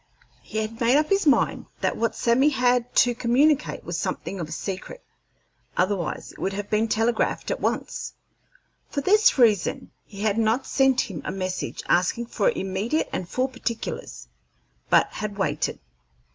[0.41, 4.49] He had made up his mind that what Sammy had to communicate was something of
[4.49, 5.03] a secret,
[5.77, 8.13] otherwise it would have been telegraphed at once.
[8.89, 13.47] For this reason he had not sent him a message asking for immediate and full
[13.47, 14.27] particulars,
[14.89, 15.77] but had waited.